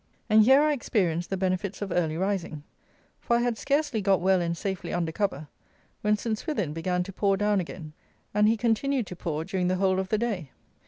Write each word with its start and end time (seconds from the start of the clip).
And 0.31 0.41
here 0.41 0.63
I 0.63 0.73
experienced 0.73 1.29
the 1.29 1.37
benefits 1.37 1.79
of 1.79 1.91
early 1.91 2.17
rising; 2.17 2.63
for 3.19 3.35
I 3.35 3.41
had 3.41 3.55
scarcely 3.55 4.01
got 4.01 4.19
well 4.19 4.41
and 4.41 4.57
safely 4.57 4.91
under 4.91 5.11
cover, 5.11 5.47
when 6.01 6.17
St. 6.17 6.39
Swithin 6.39 6.73
began 6.73 7.03
to 7.03 7.13
pour 7.13 7.37
down 7.37 7.59
again, 7.59 7.93
and 8.33 8.47
he 8.47 8.57
continued 8.57 9.05
to 9.05 9.15
pour 9.15 9.45
during 9.45 9.67
the 9.67 9.75
whole 9.75 9.99
of 9.99 10.09
the 10.09 10.17
day. 10.17 10.49